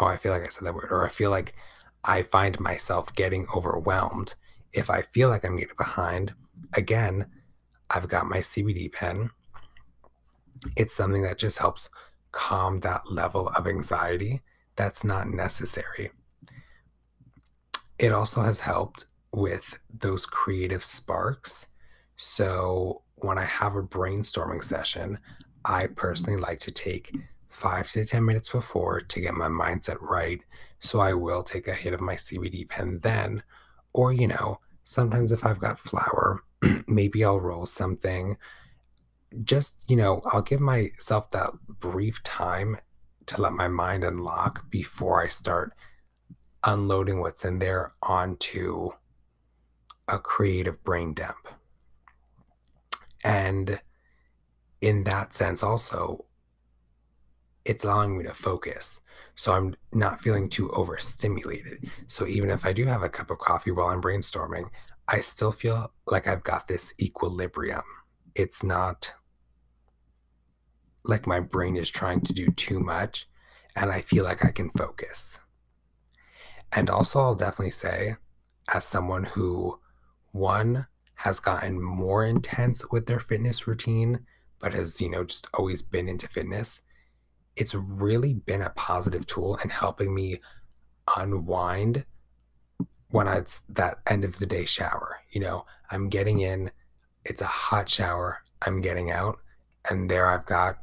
Oh, 0.00 0.06
I 0.06 0.16
feel 0.16 0.32
like 0.32 0.44
I 0.44 0.48
said 0.48 0.66
that 0.66 0.74
word. 0.74 0.88
Or 0.90 1.06
I 1.06 1.10
feel 1.10 1.30
like 1.30 1.54
I 2.04 2.22
find 2.22 2.58
myself 2.60 3.14
getting 3.14 3.46
overwhelmed. 3.54 4.34
If 4.72 4.90
I 4.90 5.02
feel 5.02 5.28
like 5.28 5.44
I'm 5.44 5.56
getting 5.56 5.76
behind, 5.76 6.34
again, 6.72 7.26
I've 7.90 8.08
got 8.08 8.28
my 8.28 8.38
CBD 8.38 8.90
pen. 8.90 9.30
It's 10.76 10.94
something 10.94 11.22
that 11.22 11.38
just 11.38 11.58
helps 11.58 11.90
calm 12.30 12.80
that 12.80 13.10
level 13.10 13.48
of 13.48 13.66
anxiety 13.66 14.42
that's 14.76 15.04
not 15.04 15.28
necessary. 15.28 16.10
It 17.98 18.12
also 18.12 18.42
has 18.42 18.60
helped 18.60 19.06
with 19.32 19.78
those 19.92 20.26
creative 20.26 20.82
sparks. 20.82 21.66
So 22.16 23.02
when 23.16 23.38
I 23.38 23.44
have 23.44 23.76
a 23.76 23.82
brainstorming 23.82 24.64
session, 24.64 25.18
I 25.64 25.86
personally 25.86 26.40
like 26.40 26.60
to 26.60 26.72
take 26.72 27.14
five 27.52 27.88
to 27.90 28.04
10 28.04 28.24
minutes 28.24 28.48
before 28.48 29.00
to 29.00 29.20
get 29.20 29.34
my 29.34 29.48
mindset 29.48 29.98
right. 30.00 30.40
So 30.80 31.00
I 31.00 31.14
will 31.14 31.42
take 31.42 31.68
a 31.68 31.74
hit 31.74 31.92
of 31.92 32.00
my 32.00 32.14
CBD 32.14 32.68
pen 32.68 33.00
then. 33.02 33.42
Or, 33.92 34.12
you 34.12 34.26
know, 34.26 34.58
sometimes 34.82 35.32
if 35.32 35.44
I've 35.44 35.60
got 35.60 35.78
flower, 35.78 36.42
maybe 36.86 37.24
I'll 37.24 37.40
roll 37.40 37.66
something. 37.66 38.36
Just, 39.44 39.84
you 39.88 39.96
know, 39.96 40.22
I'll 40.26 40.42
give 40.42 40.60
myself 40.60 41.30
that 41.30 41.52
brief 41.68 42.22
time 42.22 42.78
to 43.26 43.40
let 43.40 43.52
my 43.52 43.68
mind 43.68 44.04
unlock 44.04 44.70
before 44.70 45.22
I 45.22 45.28
start 45.28 45.72
unloading 46.64 47.20
what's 47.20 47.44
in 47.44 47.58
there 47.58 47.92
onto 48.02 48.90
a 50.08 50.18
creative 50.18 50.82
brain 50.84 51.14
dump. 51.14 51.48
And 53.24 53.80
in 54.80 55.04
that 55.04 55.32
sense, 55.32 55.62
also, 55.62 56.24
it's 57.64 57.84
allowing 57.84 58.18
me 58.18 58.24
to 58.24 58.34
focus. 58.34 59.00
So 59.34 59.52
I'm 59.52 59.74
not 59.92 60.20
feeling 60.20 60.48
too 60.48 60.70
overstimulated. 60.70 61.90
So 62.06 62.26
even 62.26 62.50
if 62.50 62.66
I 62.66 62.72
do 62.72 62.86
have 62.86 63.02
a 63.02 63.08
cup 63.08 63.30
of 63.30 63.38
coffee 63.38 63.70
while 63.70 63.88
I'm 63.88 64.02
brainstorming, 64.02 64.68
I 65.08 65.20
still 65.20 65.52
feel 65.52 65.92
like 66.06 66.26
I've 66.26 66.44
got 66.44 66.68
this 66.68 66.92
equilibrium. 67.00 67.82
It's 68.34 68.62
not 68.62 69.14
like 71.04 71.26
my 71.26 71.40
brain 71.40 71.76
is 71.76 71.90
trying 71.90 72.20
to 72.22 72.32
do 72.32 72.50
too 72.50 72.80
much 72.80 73.28
and 73.74 73.90
I 73.90 74.00
feel 74.00 74.24
like 74.24 74.44
I 74.44 74.50
can 74.50 74.70
focus. 74.70 75.40
And 76.70 76.88
also, 76.88 77.20
I'll 77.20 77.34
definitely 77.34 77.70
say, 77.70 78.16
as 78.72 78.84
someone 78.84 79.24
who, 79.24 79.78
one, 80.30 80.86
has 81.16 81.38
gotten 81.40 81.82
more 81.82 82.24
intense 82.24 82.90
with 82.90 83.06
their 83.06 83.20
fitness 83.20 83.66
routine, 83.66 84.20
but 84.58 84.72
has, 84.72 85.00
you 85.00 85.10
know, 85.10 85.24
just 85.24 85.48
always 85.54 85.82
been 85.82 86.08
into 86.08 86.28
fitness, 86.28 86.80
it's 87.56 87.74
really 87.74 88.34
been 88.34 88.62
a 88.62 88.70
positive 88.70 89.26
tool 89.26 89.56
in 89.62 89.70
helping 89.70 90.14
me 90.14 90.40
unwind 91.16 92.06
when 93.10 93.28
it's 93.28 93.60
that 93.68 93.98
end 94.06 94.24
of 94.24 94.38
the 94.38 94.46
day 94.46 94.64
shower. 94.64 95.20
You 95.30 95.40
know, 95.40 95.66
I'm 95.90 96.08
getting 96.08 96.40
in, 96.40 96.70
it's 97.24 97.42
a 97.42 97.46
hot 97.46 97.88
shower, 97.88 98.42
I'm 98.64 98.80
getting 98.80 99.10
out, 99.10 99.38
and 99.90 100.10
there 100.10 100.28
I've 100.28 100.46
got 100.46 100.78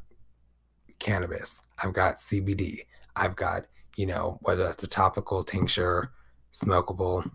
cannabis, 1.00 1.62
I've 1.82 1.94
got 1.94 2.18
CBD, 2.18 2.86
I've 3.16 3.36
got, 3.36 3.66
you 3.96 4.06
know, 4.06 4.38
whether 4.42 4.68
it's 4.70 4.84
a 4.84 4.88
topical 4.88 5.44
tincture, 5.44 6.12
smokable, 6.54 7.30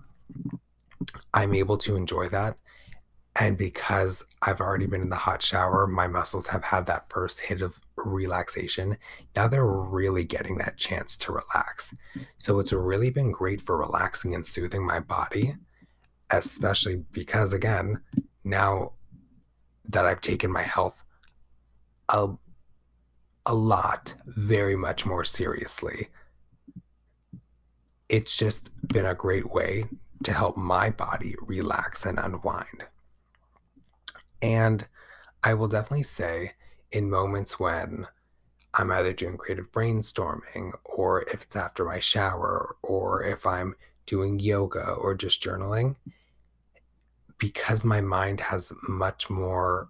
I'm 1.33 1.55
able 1.55 1.79
to 1.79 1.97
enjoy 1.97 2.29
that 2.29 2.57
and 3.37 3.59
because 3.59 4.25
I've 4.43 4.61
already 4.61 4.87
been 4.87 5.03
in 5.03 5.09
the 5.09 5.17
hot 5.17 5.43
shower, 5.43 5.87
my 5.87 6.07
muscles 6.07 6.47
have 6.49 6.65
had 6.65 6.87
that 6.87 7.09
first 7.09 7.41
hit 7.41 7.63
of 7.63 7.81
relaxation. 8.05 8.97
Now 9.35 9.49
they're 9.49 9.65
really 9.65 10.25
getting 10.25 10.59
that 10.59 10.77
chance 10.77 11.17
to 11.19 11.33
relax. 11.33 11.95
So 12.39 12.59
it's 12.59 12.73
really 12.73 13.11
been 13.11 13.33
great 13.33 13.61
for 13.61 13.77
relaxing 13.77 14.35
and 14.35 14.45
soothing 14.45 14.87
my 14.87 15.01
body, 15.01 15.55
especially 16.31 17.05
because, 17.13 17.53
again, 17.53 18.01
now 18.45 18.93
that 19.89 20.05
I've 20.05 20.21
taken 20.21 20.51
my 20.51 20.63
health 20.63 21.05
a, 22.09 22.29
a 23.47 23.55
lot, 23.55 24.15
very 24.27 24.77
much 24.77 25.05
more 25.07 25.25
seriously, 25.25 26.09
it's 28.09 28.37
just 28.37 28.71
been 28.89 29.07
a 29.07 29.15
great 29.15 29.51
way 29.51 29.85
to 30.23 30.33
help 30.33 30.57
my 30.57 30.91
body 30.91 31.35
relax 31.41 32.07
and 32.07 32.19
unwind. 32.19 32.85
And 34.41 34.87
I 35.43 35.55
will 35.55 35.69
definitely 35.69 36.05
say, 36.05 36.53
in 36.95 37.11
moments 37.11 37.59
when 37.59 38.07
I'm 38.73 38.91
either 38.91 39.13
doing 39.13 39.37
creative 39.37 39.71
brainstorming, 39.73 40.73
or 40.85 41.23
if 41.23 41.43
it's 41.43 41.57
after 41.57 41.85
my 41.85 41.99
shower, 41.99 42.77
or 42.83 43.23
if 43.25 43.45
I'm 43.47 43.75
doing 44.07 44.39
yoga 44.39 44.91
or 44.93 45.15
just 45.15 45.43
journaling, 45.43 45.97
because 47.39 47.85
my 47.85 48.01
mind 48.01 48.41
has 48.41 48.73
much 48.89 49.29
more 49.29 49.89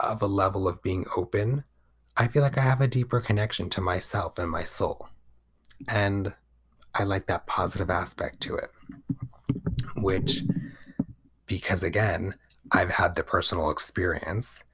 of 0.00 0.22
a 0.22 0.26
level 0.26 0.66
of 0.66 0.82
being 0.82 1.04
open, 1.16 1.64
I 2.16 2.28
feel 2.28 2.42
like 2.42 2.56
I 2.56 2.62
have 2.62 2.80
a 2.80 2.88
deeper 2.88 3.20
connection 3.20 3.68
to 3.70 3.80
myself 3.80 4.38
and 4.38 4.50
my 4.50 4.64
soul. 4.64 5.08
And 5.88 6.34
I 6.94 7.04
like 7.04 7.26
that 7.26 7.46
positive 7.46 7.90
aspect 7.90 8.40
to 8.42 8.56
it, 8.56 8.70
which, 9.96 10.42
because 11.46 11.82
again, 11.82 12.36
I've 12.72 12.90
had 12.90 13.14
the 13.14 13.22
personal 13.22 13.70
experience, 13.70 14.64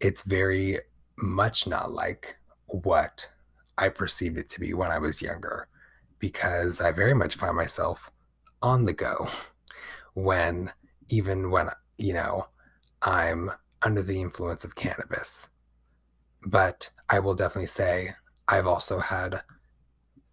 it's 0.00 0.22
very 0.22 0.78
much 1.16 1.66
not 1.66 1.92
like 1.92 2.36
what 2.66 3.28
I 3.76 3.88
perceived 3.88 4.38
it 4.38 4.48
to 4.50 4.60
be 4.60 4.74
when 4.74 4.90
I 4.90 4.98
was 4.98 5.22
younger, 5.22 5.68
because 6.18 6.80
I 6.80 6.92
very 6.92 7.14
much 7.14 7.36
find 7.36 7.56
myself 7.56 8.10
on 8.62 8.84
the 8.84 8.92
go 8.92 9.28
when, 10.14 10.72
even 11.08 11.50
when, 11.50 11.68
you 11.96 12.12
know, 12.12 12.48
I'm 13.02 13.50
under 13.82 14.02
the 14.02 14.20
influence 14.20 14.64
of 14.64 14.74
cannabis. 14.74 15.48
But 16.44 16.90
I 17.08 17.20
will 17.20 17.34
definitely 17.34 17.66
say 17.66 18.10
I've 18.46 18.66
also 18.66 18.98
had 18.98 19.42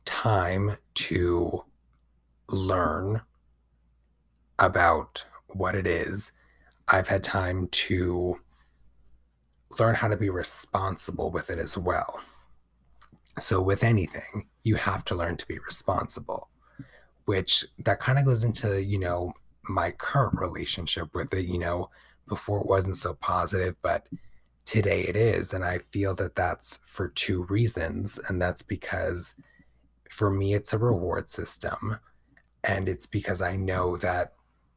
time 0.05 0.77
to 0.95 1.63
learn 2.47 3.21
about 4.59 5.25
what 5.47 5.75
it 5.75 5.87
is. 5.87 6.31
I've 6.87 7.07
had 7.07 7.23
time 7.23 7.67
to 7.69 8.39
learn 9.79 9.95
how 9.95 10.07
to 10.07 10.17
be 10.17 10.29
responsible 10.29 11.31
with 11.31 11.49
it 11.49 11.59
as 11.59 11.77
well. 11.77 12.19
So, 13.39 13.61
with 13.61 13.83
anything, 13.83 14.47
you 14.63 14.75
have 14.75 15.03
to 15.05 15.15
learn 15.15 15.37
to 15.37 15.47
be 15.47 15.59
responsible, 15.59 16.49
which 17.25 17.65
that 17.79 17.99
kind 17.99 18.17
of 18.17 18.25
goes 18.25 18.43
into, 18.43 18.81
you 18.81 18.99
know, 18.99 19.33
my 19.67 19.91
current 19.91 20.39
relationship 20.39 21.13
with 21.13 21.33
it. 21.33 21.45
You 21.45 21.59
know, 21.59 21.89
before 22.27 22.61
it 22.61 22.67
wasn't 22.67 22.97
so 22.97 23.13
positive, 23.13 23.75
but 23.81 24.07
today 24.65 25.01
it 25.01 25.15
is. 25.15 25.53
And 25.53 25.63
I 25.63 25.79
feel 25.91 26.15
that 26.15 26.35
that's 26.35 26.79
for 26.83 27.09
two 27.09 27.43
reasons. 27.45 28.19
And 28.27 28.41
that's 28.41 28.61
because 28.61 29.35
for 30.09 30.29
me, 30.29 30.53
it's 30.53 30.73
a 30.73 30.77
reward 30.77 31.29
system. 31.29 31.99
And 32.63 32.89
it's 32.89 33.05
because 33.05 33.41
I 33.41 33.55
know 33.55 33.95
that 33.97 34.33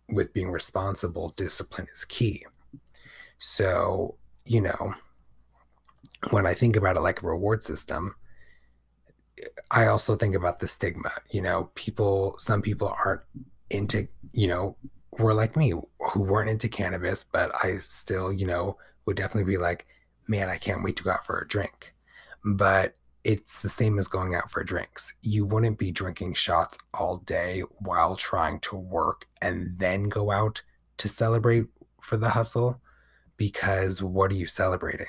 with 0.08 0.32
being 0.32 0.50
responsible, 0.50 1.30
discipline 1.30 1.88
is 1.92 2.04
key. 2.04 2.44
So, 3.38 4.16
you 4.48 4.62
know, 4.62 4.94
when 6.30 6.46
I 6.46 6.54
think 6.54 6.74
about 6.74 6.96
it 6.96 7.00
like 7.00 7.22
a 7.22 7.26
reward 7.26 7.62
system, 7.62 8.16
I 9.70 9.86
also 9.86 10.16
think 10.16 10.34
about 10.34 10.58
the 10.58 10.66
stigma. 10.66 11.12
You 11.30 11.42
know, 11.42 11.70
people, 11.74 12.34
some 12.38 12.62
people 12.62 12.92
aren't 13.04 13.20
into, 13.70 14.08
you 14.32 14.48
know, 14.48 14.76
were 15.18 15.34
like 15.34 15.56
me 15.56 15.70
who 15.70 16.22
weren't 16.22 16.50
into 16.50 16.68
cannabis, 16.68 17.24
but 17.24 17.52
I 17.62 17.76
still, 17.76 18.32
you 18.32 18.46
know, 18.46 18.78
would 19.06 19.16
definitely 19.16 19.52
be 19.52 19.58
like, 19.58 19.86
man, 20.26 20.48
I 20.48 20.56
can't 20.56 20.82
wait 20.82 20.96
to 20.96 21.04
go 21.04 21.10
out 21.10 21.26
for 21.26 21.38
a 21.38 21.46
drink. 21.46 21.94
But 22.44 22.96
it's 23.24 23.60
the 23.60 23.68
same 23.68 23.98
as 23.98 24.08
going 24.08 24.34
out 24.34 24.50
for 24.50 24.64
drinks. 24.64 25.14
You 25.20 25.44
wouldn't 25.44 25.78
be 25.78 25.90
drinking 25.90 26.34
shots 26.34 26.78
all 26.94 27.18
day 27.18 27.62
while 27.80 28.16
trying 28.16 28.60
to 28.60 28.76
work 28.76 29.26
and 29.42 29.78
then 29.78 30.04
go 30.04 30.30
out 30.30 30.62
to 30.96 31.08
celebrate 31.08 31.66
for 32.00 32.16
the 32.16 32.30
hustle 32.30 32.80
because 33.38 34.02
what 34.02 34.30
are 34.30 34.34
you 34.34 34.46
celebrating? 34.46 35.06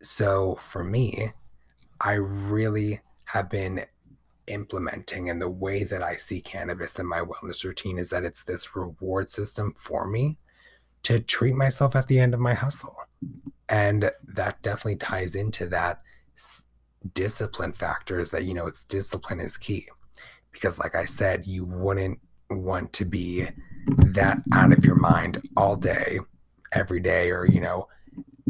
So 0.00 0.58
for 0.62 0.84
me, 0.84 1.32
I 2.00 2.12
really 2.12 3.00
have 3.24 3.50
been 3.50 3.86
implementing 4.46 5.28
and 5.28 5.42
the 5.42 5.50
way 5.50 5.82
that 5.82 6.02
I 6.02 6.14
see 6.14 6.40
cannabis 6.40 6.96
in 7.00 7.06
my 7.06 7.20
wellness 7.20 7.64
routine 7.64 7.98
is 7.98 8.10
that 8.10 8.24
it's 8.24 8.44
this 8.44 8.76
reward 8.76 9.28
system 9.28 9.74
for 9.76 10.06
me 10.06 10.38
to 11.02 11.18
treat 11.18 11.54
myself 11.54 11.96
at 11.96 12.06
the 12.06 12.20
end 12.20 12.34
of 12.34 12.40
my 12.40 12.54
hustle. 12.54 12.96
And 13.68 14.10
that 14.24 14.62
definitely 14.62 14.96
ties 14.96 15.34
into 15.34 15.66
that 15.66 16.00
discipline 17.14 17.72
factor 17.72 18.20
is 18.20 18.30
that, 18.30 18.44
you 18.44 18.54
know, 18.54 18.66
it's 18.66 18.84
discipline 18.84 19.40
is 19.40 19.56
key. 19.56 19.88
Because, 20.52 20.78
like 20.78 20.94
I 20.94 21.04
said, 21.04 21.46
you 21.46 21.64
wouldn't 21.64 22.20
want 22.48 22.92
to 22.94 23.04
be 23.04 23.48
that 23.86 24.38
out 24.52 24.72
of 24.72 24.84
your 24.84 24.96
mind 24.96 25.42
all 25.56 25.76
day, 25.76 26.20
every 26.72 27.00
day, 27.00 27.30
or, 27.30 27.46
you 27.46 27.60
know, 27.60 27.88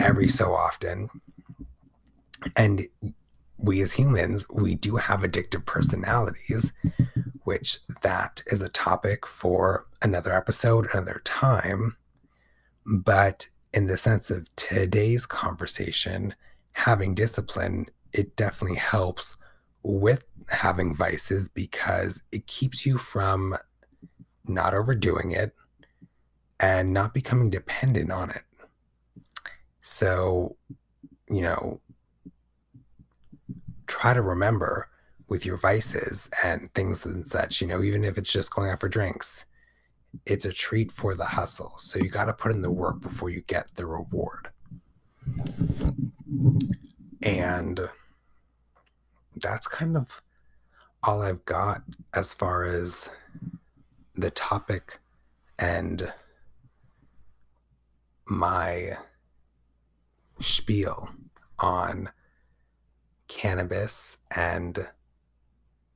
every 0.01 0.29
so 0.29 0.55
often. 0.55 1.09
And 2.55 2.87
we 3.59 3.81
as 3.81 3.95
humans, 3.95 4.47
we 4.51 4.75
do 4.75 4.97
have 4.97 5.21
addictive 5.21 5.65
personalities, 5.65 6.73
which 7.45 7.79
that 8.03 8.43
is 8.47 8.63
a 8.63 8.69
topic 8.69 9.27
for 9.27 9.87
another 10.03 10.35
episode, 10.35 10.89
another 10.93 11.23
time. 11.25 11.97
But 12.85 13.49
in 13.73 13.87
the 13.87 13.97
sense 13.97 14.31
of 14.31 14.55
today's 14.57 15.27
conversation, 15.27 16.35
having 16.73 17.15
discipline, 17.15 17.87
it 18.13 18.37
definitely 18.37 18.79
helps 18.79 19.37
with 19.83 20.25
having 20.49 20.95
vices 20.95 21.49
because 21.49 22.23
it 22.31 22.47
keeps 22.47 22.87
you 22.87 22.99
from 22.99 23.57
not 24.47 24.75
overdoing 24.75 25.33
it 25.33 25.55
and 26.59 26.93
not 26.93 27.15
becoming 27.15 27.51
dependent 27.51 28.11
on 28.11 28.31
it. 28.31 28.43
So, 29.83 30.57
you 31.29 31.43
know, 31.43 31.81
try 33.87 34.15
to 34.15 34.23
remember 34.23 34.89
with 35.29 35.45
your 35.45 35.57
vices 35.57 36.31
and 36.43 36.73
things 36.75 37.05
and 37.05 37.27
such, 37.27 37.61
you 37.61 37.67
know, 37.67 37.83
even 37.83 38.05
if 38.05 38.17
it's 38.17 38.33
just 38.33 38.55
going 38.55 38.71
out 38.71 38.81
for 38.81 38.89
drinks, 38.89 39.45
it's 40.25 40.45
a 40.45 40.53
treat 40.53 40.91
for 40.91 41.15
the 41.15 41.25
hustle. 41.25 41.75
So 41.79 41.99
you 41.99 42.09
got 42.09 42.27
to 42.27 42.33
put 42.33 42.53
in 42.53 42.63
the 42.63 42.71
work 42.71 43.01
before 43.01 43.29
you 43.31 43.43
get 43.43 43.75
the 43.75 43.87
reward. 43.87 44.49
And 47.23 47.89
that's 49.37 49.67
kind 49.67 49.97
of 49.97 50.23
all 51.03 51.23
I've 51.23 51.45
got 51.45 51.83
as 52.15 52.33
far 52.33 52.65
as 52.65 53.11
the 54.15 54.31
topic 54.31 54.99
and 55.59 56.13
my 58.27 58.97
spiel 60.41 61.09
on 61.59 62.11
cannabis 63.29 64.19
and 64.35 64.89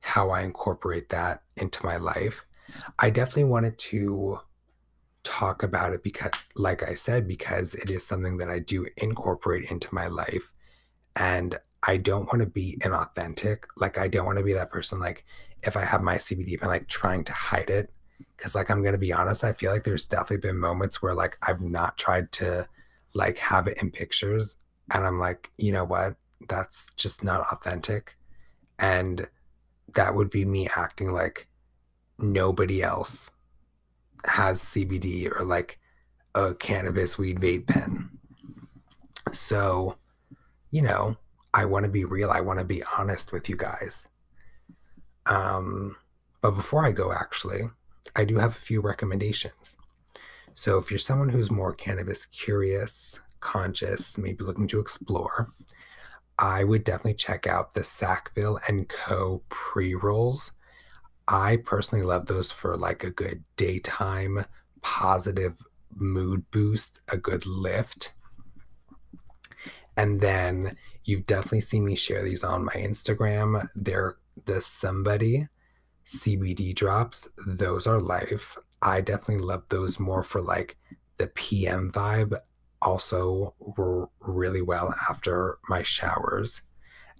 how 0.01 0.29
I 0.31 0.41
incorporate 0.41 1.09
that 1.09 1.43
into 1.55 1.85
my 1.85 1.97
life. 1.97 2.45
I 2.97 3.09
definitely 3.09 3.45
wanted 3.45 3.77
to 3.77 4.39
talk 5.23 5.61
about 5.61 5.93
it 5.93 6.03
because, 6.03 6.31
like 6.55 6.83
I 6.83 6.95
said, 6.95 7.27
because 7.27 7.75
it 7.75 7.89
is 7.89 8.05
something 8.05 8.37
that 8.37 8.49
I 8.49 8.59
do 8.59 8.87
incorporate 8.97 9.69
into 9.69 9.93
my 9.93 10.07
life. 10.07 10.53
And 11.15 11.57
I 11.83 11.97
don't 11.97 12.25
want 12.25 12.39
to 12.39 12.45
be 12.45 12.77
inauthentic. 12.81 13.63
Like, 13.77 13.97
I 13.97 14.07
don't 14.07 14.25
want 14.25 14.37
to 14.37 14.43
be 14.43 14.53
that 14.53 14.71
person, 14.71 14.99
like, 14.99 15.25
if 15.63 15.77
I 15.77 15.85
have 15.85 16.01
my 16.01 16.15
CBD, 16.15 16.53
if 16.53 16.63
I'm 16.63 16.69
like 16.69 16.87
trying 16.87 17.23
to 17.25 17.33
hide 17.33 17.69
it. 17.69 17.91
Cause, 18.37 18.55
like, 18.55 18.69
I'm 18.69 18.83
to 18.83 18.97
be 18.97 19.13
honest, 19.13 19.43
I 19.43 19.53
feel 19.53 19.71
like 19.71 19.83
there's 19.83 20.05
definitely 20.05 20.37
been 20.37 20.57
moments 20.57 21.01
where, 21.01 21.13
like, 21.13 21.37
I've 21.41 21.61
not 21.61 21.97
tried 21.97 22.31
to, 22.33 22.67
like, 23.13 23.37
have 23.37 23.67
it 23.67 23.77
in 23.81 23.91
pictures. 23.91 24.57
And 24.91 25.05
I'm 25.05 25.19
like, 25.19 25.51
you 25.57 25.71
know 25.71 25.85
what? 25.85 26.15
that's 26.47 26.91
just 26.95 27.23
not 27.23 27.45
authentic. 27.51 28.17
And 28.79 29.27
that 29.95 30.15
would 30.15 30.29
be 30.29 30.45
me 30.45 30.67
acting 30.75 31.11
like 31.11 31.47
nobody 32.17 32.81
else 32.81 33.31
has 34.25 34.61
CBD 34.61 35.31
or 35.31 35.43
like 35.43 35.79
a 36.35 36.53
cannabis 36.53 37.17
weed 37.17 37.39
vape 37.39 37.67
pen. 37.67 38.09
So, 39.31 39.97
you 40.71 40.81
know, 40.81 41.17
I 41.53 41.65
want 41.65 41.85
to 41.85 41.91
be 41.91 42.05
real. 42.05 42.29
I 42.29 42.41
want 42.41 42.59
to 42.59 42.65
be 42.65 42.83
honest 42.97 43.31
with 43.31 43.49
you 43.49 43.55
guys. 43.55 44.09
Um, 45.25 45.97
but 46.41 46.51
before 46.51 46.85
I 46.85 46.91
go, 46.91 47.11
actually, 47.11 47.69
I 48.15 48.25
do 48.25 48.37
have 48.37 48.51
a 48.51 48.59
few 48.59 48.81
recommendations. 48.81 49.77
So, 50.53 50.77
if 50.77 50.91
you're 50.91 50.99
someone 50.99 51.29
who's 51.29 51.49
more 51.49 51.73
cannabis 51.73 52.25
curious, 52.25 53.19
conscious, 53.39 54.17
maybe 54.17 54.43
looking 54.43 54.67
to 54.67 54.79
explore, 54.79 55.51
I 56.37 56.63
would 56.63 56.83
definitely 56.83 57.13
check 57.13 57.47
out 57.47 57.73
the 57.73 57.83
Sackville 57.83 58.59
and 58.67 58.89
Co. 58.89 59.43
pre 59.49 59.95
rolls. 59.95 60.51
I 61.27 61.57
personally 61.57 62.03
love 62.03 62.25
those 62.25 62.51
for 62.51 62.75
like 62.75 63.03
a 63.03 63.11
good 63.11 63.43
daytime 63.55 64.45
positive 64.81 65.63
mood 65.95 66.49
boost, 66.51 67.01
a 67.07 67.17
good 67.17 67.45
lift. 67.45 68.13
And 69.95 70.21
then 70.21 70.77
you've 71.03 71.27
definitely 71.27 71.61
seen 71.61 71.85
me 71.85 71.95
share 71.95 72.23
these 72.23 72.43
on 72.43 72.65
my 72.65 72.73
Instagram. 72.73 73.69
They're 73.75 74.17
the 74.45 74.61
somebody 74.61 75.47
CBD 76.11 76.75
drops. 76.75 77.29
Those 77.47 77.87
are 77.87 77.99
life. 77.99 78.57
I 78.81 79.01
definitely 79.01 79.45
love 79.45 79.63
those 79.69 79.99
more 79.99 80.23
for 80.23 80.41
like 80.41 80.77
the 81.17 81.27
PM 81.27 81.91
vibe 81.91 82.37
also 82.81 83.53
were 83.59 84.09
really 84.19 84.61
well 84.61 84.93
after 85.09 85.59
my 85.69 85.83
showers, 85.83 86.63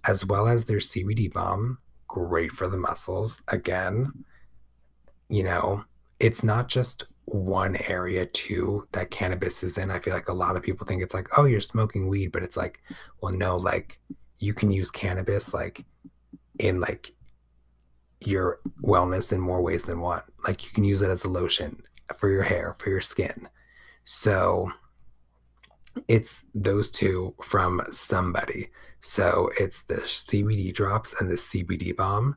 as 0.04 0.26
well 0.26 0.48
as 0.48 0.64
their 0.64 0.78
CBD 0.78 1.32
balm, 1.32 1.78
great 2.08 2.52
for 2.52 2.68
the 2.68 2.76
muscles. 2.76 3.42
Again, 3.48 4.12
you 5.28 5.44
know, 5.44 5.84
it's 6.20 6.42
not 6.42 6.68
just 6.68 7.04
one 7.26 7.76
area 7.88 8.26
too 8.26 8.86
that 8.92 9.10
cannabis 9.10 9.62
is 9.62 9.78
in. 9.78 9.90
I 9.90 10.00
feel 10.00 10.12
like 10.12 10.28
a 10.28 10.34
lot 10.34 10.56
of 10.56 10.62
people 10.62 10.86
think 10.86 11.02
it's 11.02 11.14
like, 11.14 11.28
oh, 11.38 11.44
you're 11.44 11.60
smoking 11.60 12.08
weed, 12.08 12.32
but 12.32 12.42
it's 12.42 12.56
like, 12.56 12.80
well, 13.22 13.32
no, 13.32 13.56
like 13.56 14.00
you 14.38 14.52
can 14.52 14.70
use 14.70 14.90
cannabis 14.90 15.54
like 15.54 15.86
in 16.58 16.80
like 16.80 17.12
your 18.26 18.60
wellness 18.82 19.32
in 19.32 19.40
more 19.40 19.62
ways 19.62 19.84
than 19.84 20.00
one. 20.00 20.22
Like 20.46 20.64
you 20.64 20.70
can 20.70 20.84
use 20.84 21.02
it 21.02 21.10
as 21.10 21.24
a 21.24 21.28
lotion 21.28 21.82
for 22.16 22.30
your 22.30 22.42
hair, 22.42 22.74
for 22.78 22.90
your 22.90 23.00
skin. 23.00 23.48
So 24.04 24.72
it's 26.08 26.44
those 26.54 26.90
two 26.90 27.34
from 27.42 27.82
somebody. 27.90 28.70
So 29.00 29.50
it's 29.58 29.82
the 29.82 29.96
CBD 29.96 30.72
drops 30.72 31.20
and 31.20 31.30
the 31.30 31.34
CBD 31.34 31.96
balm. 31.96 32.36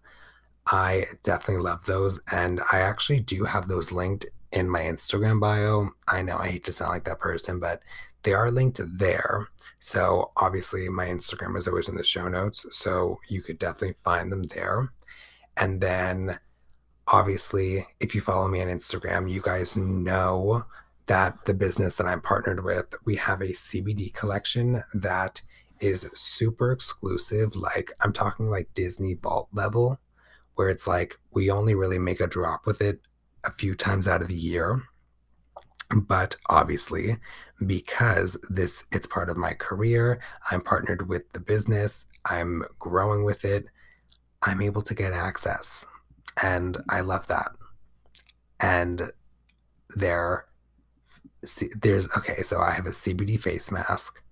I 0.68 1.06
definitely 1.24 1.64
love 1.64 1.86
those. 1.86 2.20
And 2.32 2.60
I 2.72 2.80
actually 2.80 3.20
do 3.20 3.46
have 3.46 3.68
those 3.68 3.92
linked 3.92 4.26
in 4.52 4.70
my 4.70 4.82
Instagram 4.82 5.40
bio. 5.40 5.90
I 6.08 6.22
know 6.22 6.38
I 6.38 6.50
hate 6.50 6.66
to 6.66 6.72
sound 6.72 6.92
like 6.92 7.04
that 7.06 7.20
person, 7.20 7.60
but 7.60 7.82
they 8.24 8.34
are 8.34 8.50
linked 8.50 8.82
there. 8.84 9.48
So 9.78 10.32
obviously, 10.38 10.90
my 10.90 11.06
Instagram 11.06 11.56
is 11.58 11.68
always 11.68 11.90
in 11.90 11.96
the 11.96 12.04
show 12.04 12.28
notes. 12.28 12.66
So 12.72 13.20
you 13.30 13.42
could 13.42 13.60
definitely 13.60 13.96
find 14.04 14.32
them 14.32 14.44
there. 14.44 14.92
And 15.58 15.82
then 15.82 16.40
obviously, 17.08 17.88
if 18.00 18.16
you 18.16 18.22
follow 18.22 18.48
me 18.48 18.62
on 18.62 18.68
Instagram, 18.68 19.32
you 19.32 19.42
guys 19.42 19.78
know 19.78 20.66
that 21.08 21.46
the 21.46 21.54
business 21.54 21.96
that 21.96 22.08
I'm 22.08 22.22
partnered 22.22 22.64
with, 22.64 22.94
we 23.06 23.16
have 23.18 23.42
a 23.42 23.50
CBD 23.50 24.14
collection 24.14 24.84
that 24.94 25.42
is 25.80 26.08
super 26.14 26.72
exclusive. 26.72 27.56
Like, 27.56 27.92
I'm 28.02 28.14
talking 28.14 28.50
like 28.50 28.74
Disney 28.74 29.14
Vault 29.14 29.50
level, 29.54 30.00
where 30.56 30.70
it's 30.70 30.88
like 30.88 31.20
we 31.32 31.50
only 31.50 31.76
really 31.76 32.00
make 32.00 32.20
a 32.22 32.28
drop 32.28 32.66
with 32.66 32.82
it 32.82 33.02
a 33.44 33.52
few 33.52 33.76
times 33.76 34.08
out 34.08 34.22
of 34.22 34.28
the 34.28 34.36
year. 34.36 34.82
But 35.96 36.36
obviously, 36.50 37.18
because 37.66 38.38
this 38.50 38.84
it's 38.92 39.06
part 39.06 39.30
of 39.30 39.38
my 39.38 39.54
career, 39.54 40.20
I'm 40.50 40.62
partnered 40.62 41.08
with 41.08 41.32
the 41.34 41.40
business, 41.40 42.08
I'm 42.26 42.64
growing 42.80 43.24
with 43.24 43.46
it, 43.46 43.66
I'm 44.46 44.62
able 44.62 44.82
to 44.84 44.94
get 44.94 45.12
access. 45.14 45.86
And 46.42 46.78
I 46.90 47.02
love 47.02 47.28
that. 47.28 47.52
And 48.60 49.12
there 49.96 50.46
there's 51.76 52.08
okay, 52.18 52.42
so 52.42 52.60
I 52.60 52.72
have 52.72 52.86
a 52.86 52.90
CBD 52.92 53.40
face 53.40 53.72
mask. 53.72 54.24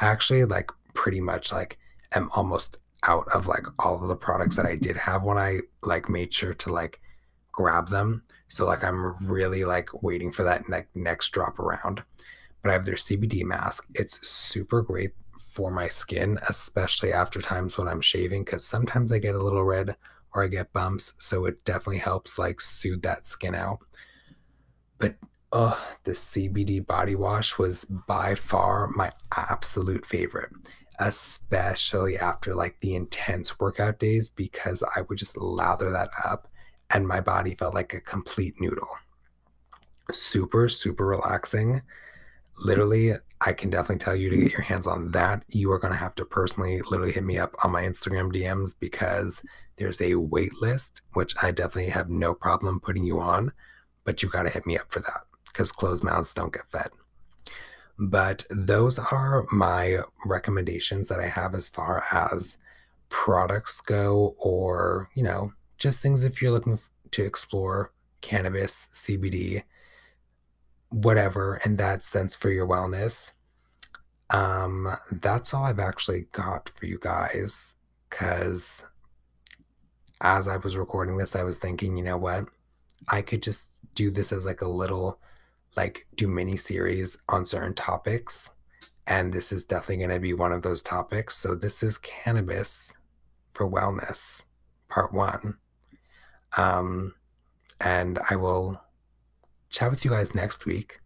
I 0.00 0.06
actually 0.06 0.44
like 0.44 0.70
pretty 0.94 1.20
much 1.20 1.52
like 1.52 1.78
am 2.12 2.30
almost 2.34 2.78
out 3.02 3.26
of 3.34 3.46
like 3.46 3.66
all 3.78 4.00
of 4.00 4.08
the 4.08 4.16
products 4.16 4.56
that 4.56 4.66
I 4.66 4.76
did 4.76 4.96
have 4.96 5.24
when 5.24 5.38
I 5.38 5.60
like 5.82 6.08
made 6.08 6.32
sure 6.32 6.54
to 6.54 6.72
like 6.72 7.00
grab 7.52 7.88
them. 7.88 8.24
So 8.48 8.64
like 8.64 8.82
I'm 8.82 9.16
really 9.26 9.64
like 9.64 10.02
waiting 10.02 10.32
for 10.32 10.42
that 10.44 10.68
like 10.68 10.88
next 10.94 11.30
drop 11.30 11.58
around. 11.58 12.02
But 12.62 12.70
I 12.70 12.72
have 12.72 12.86
their 12.86 12.94
CBD 12.94 13.44
mask. 13.44 13.86
It's 13.94 14.26
super 14.26 14.80
great 14.80 15.12
for 15.38 15.70
my 15.70 15.88
skin, 15.88 16.38
especially 16.48 17.12
after 17.12 17.40
times 17.40 17.76
when 17.76 17.88
I'm 17.88 18.00
shaving 18.00 18.44
cuz 18.44 18.64
sometimes 18.64 19.12
I 19.12 19.18
get 19.18 19.34
a 19.34 19.42
little 19.42 19.64
red 19.64 19.96
or 20.34 20.44
I 20.44 20.48
get 20.48 20.72
bumps, 20.72 21.14
so 21.18 21.44
it 21.46 21.64
definitely 21.64 21.98
helps 21.98 22.38
like 22.38 22.60
soothe 22.60 23.02
that 23.02 23.26
skin 23.26 23.54
out. 23.54 23.78
But 24.98 25.16
oh, 25.52 25.80
the 26.04 26.12
CBD 26.12 26.84
body 26.84 27.14
wash 27.14 27.58
was 27.58 27.84
by 27.84 28.34
far 28.34 28.88
my 28.88 29.12
absolute 29.36 30.04
favorite 30.04 30.50
especially 30.98 32.16
after 32.18 32.54
like 32.54 32.76
the 32.80 32.94
intense 32.94 33.58
workout 33.58 33.98
days 33.98 34.30
because 34.30 34.82
I 34.94 35.02
would 35.02 35.18
just 35.18 35.36
lather 35.36 35.90
that 35.90 36.10
up 36.24 36.48
and 36.90 37.06
my 37.06 37.20
body 37.20 37.54
felt 37.54 37.74
like 37.74 37.94
a 37.94 38.00
complete 38.00 38.54
noodle. 38.60 38.88
Super, 40.12 40.68
super 40.68 41.06
relaxing. 41.06 41.82
Literally, 42.58 43.12
I 43.40 43.52
can 43.52 43.70
definitely 43.70 43.98
tell 44.04 44.16
you 44.16 44.30
to 44.30 44.36
get 44.36 44.52
your 44.52 44.62
hands 44.62 44.86
on 44.86 45.10
that. 45.10 45.42
You 45.48 45.70
are 45.72 45.78
going 45.78 45.92
to 45.92 45.98
have 45.98 46.14
to 46.16 46.24
personally 46.24 46.80
literally 46.82 47.12
hit 47.12 47.24
me 47.24 47.38
up 47.38 47.54
on 47.62 47.72
my 47.72 47.82
Instagram 47.82 48.32
DMs 48.32 48.74
because 48.78 49.42
there's 49.76 50.00
a 50.00 50.14
wait 50.14 50.60
list, 50.60 51.02
which 51.12 51.34
I 51.42 51.50
definitely 51.50 51.90
have 51.90 52.08
no 52.08 52.32
problem 52.32 52.80
putting 52.80 53.04
you 53.04 53.20
on, 53.20 53.52
but 54.04 54.22
you 54.22 54.28
got 54.28 54.44
to 54.44 54.50
hit 54.50 54.66
me 54.66 54.78
up 54.78 54.90
for 54.90 55.00
that 55.00 55.22
because 55.46 55.72
closed 55.72 56.04
mouths 56.04 56.32
don't 56.32 56.52
get 56.52 56.70
fed. 56.70 56.90
But 57.98 58.44
those 58.50 58.98
are 58.98 59.46
my 59.52 59.98
recommendations 60.24 61.08
that 61.08 61.20
I 61.20 61.26
have 61.28 61.54
as 61.54 61.68
far 61.68 62.04
as 62.10 62.58
products 63.08 63.80
go, 63.80 64.34
or, 64.38 65.08
you 65.14 65.22
know, 65.22 65.52
just 65.78 66.00
things 66.00 66.24
if 66.24 66.40
you're 66.40 66.50
looking 66.50 66.78
to 67.10 67.24
explore 67.24 67.92
cannabis, 68.20 68.88
CBD, 68.92 69.64
whatever 70.94 71.60
in 71.64 71.76
that 71.76 72.02
sense 72.02 72.36
for 72.36 72.50
your 72.50 72.66
wellness. 72.66 73.32
Um, 74.30 74.96
that's 75.10 75.52
all 75.52 75.64
I've 75.64 75.80
actually 75.80 76.26
got 76.32 76.70
for 76.74 76.86
you 76.86 76.98
guys 77.00 77.74
because 78.08 78.84
as 80.20 80.46
I 80.46 80.56
was 80.56 80.76
recording 80.76 81.16
this, 81.16 81.34
I 81.34 81.42
was 81.42 81.58
thinking, 81.58 81.96
you 81.96 82.04
know 82.04 82.16
what? 82.16 82.46
I 83.08 83.22
could 83.22 83.42
just 83.42 83.72
do 83.94 84.10
this 84.10 84.32
as 84.32 84.46
like 84.46 84.62
a 84.62 84.68
little 84.68 85.18
like 85.76 86.06
do 86.14 86.28
mini 86.28 86.56
series 86.56 87.16
on 87.28 87.44
certain 87.44 87.74
topics 87.74 88.50
and 89.06 89.32
this 89.32 89.52
is 89.52 89.64
definitely 89.64 89.98
going 89.98 90.10
to 90.10 90.20
be 90.20 90.32
one 90.32 90.52
of 90.52 90.62
those 90.62 90.82
topics 90.82 91.36
so 91.36 91.54
this 91.54 91.82
is 91.82 91.98
cannabis 91.98 92.96
for 93.52 93.68
wellness 93.68 94.42
part 94.88 95.12
one 95.12 95.56
um 96.56 97.14
and 97.80 98.18
i 98.30 98.36
will 98.36 98.80
chat 99.74 99.90
with 99.90 100.04
you 100.04 100.10
guys 100.10 100.34
next 100.34 100.66
week. 100.66 101.00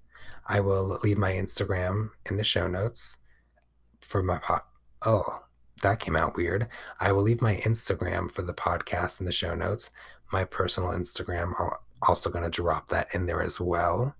I 0.46 0.60
will 0.60 0.98
leave 1.02 1.16
my 1.16 1.32
instagram 1.32 2.10
in 2.28 2.36
the 2.36 2.44
show 2.44 2.68
notes 2.68 3.16
for 4.00 4.22
my 4.22 4.38
pot 4.38 4.66
oh 5.04 5.42
that 5.82 6.00
came 6.00 6.16
out 6.16 6.36
weird. 6.36 6.68
I 7.00 7.12
will 7.12 7.22
leave 7.22 7.40
my 7.40 7.56
instagram 7.56 8.30
for 8.30 8.42
the 8.42 8.52
podcast 8.52 9.20
in 9.20 9.26
the 9.26 9.32
show 9.32 9.54
notes. 9.54 9.90
My 10.32 10.44
personal 10.44 10.90
instagram 10.90 11.54
i'm 11.58 11.70
also 12.02 12.30
going 12.30 12.44
to 12.44 12.50
drop 12.50 12.88
that 12.88 13.08
in 13.14 13.26
there 13.26 13.40
as 13.40 13.58
well. 13.58 14.14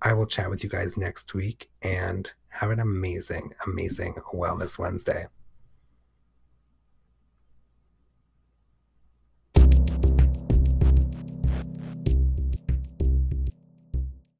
I 0.00 0.14
will 0.14 0.26
chat 0.26 0.48
with 0.48 0.64
you 0.64 0.70
guys 0.70 0.96
next 0.96 1.34
week 1.34 1.68
and 1.82 2.32
have 2.48 2.70
an 2.70 2.80
amazing, 2.80 3.52
amazing 3.66 4.14
Wellness 4.32 4.78
Wednesday. 4.78 5.26